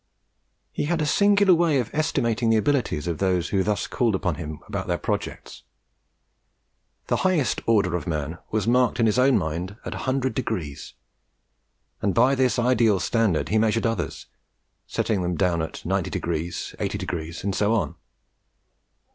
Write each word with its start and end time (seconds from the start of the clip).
He 0.71 0.85
had 0.85 0.99
a 0.99 1.05
singular 1.05 1.53
way 1.53 1.77
of 1.79 1.93
estimating 1.93 2.49
the 2.49 2.57
abilities 2.57 3.05
of 3.05 3.19
those 3.19 3.49
who 3.49 3.61
thus 3.61 3.85
called 3.85 4.15
upon 4.15 4.33
him 4.33 4.59
about 4.65 4.87
their 4.87 4.97
projects. 4.97 5.61
The 7.05 7.17
highest 7.17 7.61
order 7.67 7.95
of 7.95 8.07
man 8.07 8.39
was 8.49 8.65
marked 8.67 8.99
in 8.99 9.05
his 9.05 9.19
own 9.19 9.37
mind 9.37 9.77
at 9.85 9.93
100 9.93 10.33
degrees; 10.33 10.95
and 12.01 12.15
by 12.15 12.33
this 12.33 12.57
ideal 12.57 12.99
standard 12.99 13.49
he 13.49 13.59
measured 13.59 13.85
others, 13.85 14.25
setting 14.87 15.21
them 15.21 15.35
down 15.35 15.61
at 15.61 15.85
90 15.85 16.09
degrees, 16.09 16.73
80 16.79 16.97
degrees, 16.97 17.43
and 17.43 17.53
so 17.53 17.75
on. 17.75 17.93